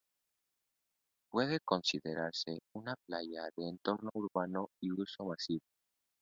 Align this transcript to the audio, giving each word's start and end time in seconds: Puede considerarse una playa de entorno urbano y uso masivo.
Puede 1.29 1.59
considerarse 1.59 2.57
una 2.73 2.95
playa 3.05 3.43
de 3.55 3.69
entorno 3.69 4.09
urbano 4.15 4.69
y 4.81 4.89
uso 4.93 5.25
masivo. 5.25 5.61